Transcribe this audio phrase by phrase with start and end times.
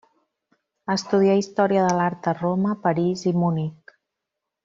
[0.93, 3.97] Estudià història de l'art a Roma, París i Munic.